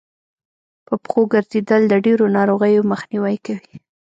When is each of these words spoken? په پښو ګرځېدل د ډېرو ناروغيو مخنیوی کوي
په 0.85 0.93
پښو 1.03 1.21
ګرځېدل 1.33 1.81
د 1.87 1.93
ډېرو 2.05 2.25
ناروغيو 2.37 2.87
مخنیوی 2.91 3.35
کوي 3.45 3.75